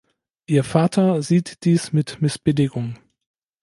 [0.47, 2.97] Ihr Vater sieht dies mit Missbilligung.